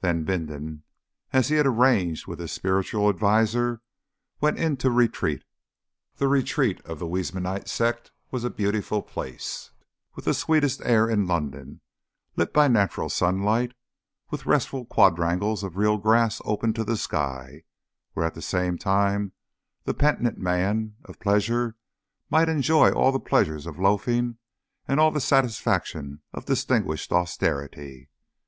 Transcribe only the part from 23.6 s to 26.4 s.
of loafing and all the satisfaction